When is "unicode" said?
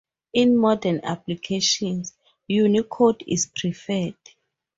2.47-3.23